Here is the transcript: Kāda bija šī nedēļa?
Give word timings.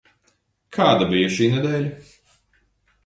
Kāda 0.77 1.07
bija 1.11 1.29
šī 1.35 1.51
nedēļa? 1.53 1.93